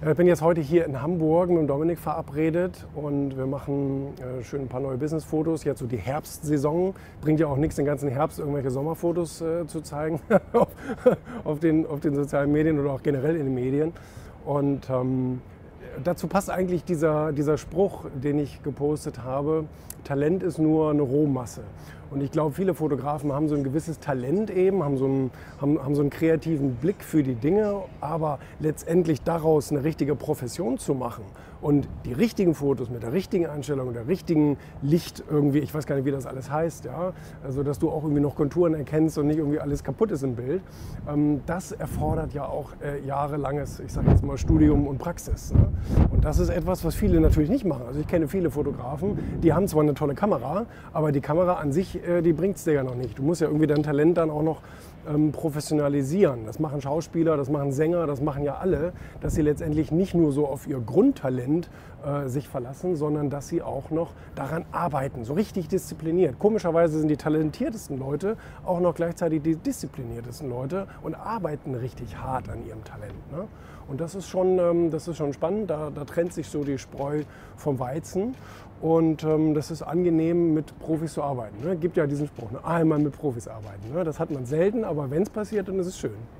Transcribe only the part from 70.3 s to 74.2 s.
Leute und arbeiten richtig hart an ihrem Talent. Ne? Und das